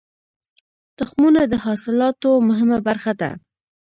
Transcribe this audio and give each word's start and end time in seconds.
تخمونه 0.99 1.41
د 1.47 1.53
حاصلاتو 1.65 2.31
مهمه 2.49 2.77
برخه 2.87 3.13
ده. 3.21 3.29